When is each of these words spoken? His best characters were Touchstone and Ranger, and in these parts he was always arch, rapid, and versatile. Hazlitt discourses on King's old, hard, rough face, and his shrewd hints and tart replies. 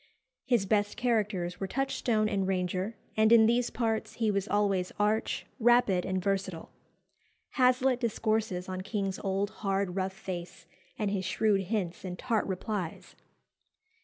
His 0.45 0.65
best 0.65 0.97
characters 0.97 1.59
were 1.59 1.67
Touchstone 1.67 2.27
and 2.27 2.47
Ranger, 2.47 2.95
and 3.15 3.31
in 3.31 3.45
these 3.45 3.69
parts 3.69 4.13
he 4.13 4.31
was 4.31 4.47
always 4.47 4.91
arch, 4.97 5.45
rapid, 5.59 6.05
and 6.07 6.19
versatile. 6.19 6.71
Hazlitt 7.51 7.99
discourses 7.99 8.67
on 8.67 8.81
King's 8.81 9.19
old, 9.19 9.51
hard, 9.61 9.95
rough 9.95 10.13
face, 10.13 10.65
and 10.97 11.11
his 11.11 11.25
shrewd 11.25 11.61
hints 11.65 12.03
and 12.03 12.17
tart 12.17 12.47
replies. 12.47 13.15